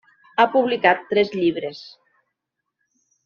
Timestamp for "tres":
1.11-1.29